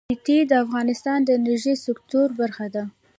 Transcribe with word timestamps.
ښتې 0.17 0.37
د 0.49 0.53
افغانستان 0.65 1.19
د 1.23 1.29
انرژۍ 1.37 1.75
سکتور 1.85 2.27
برخه 2.39 2.65
ده. 2.75 2.83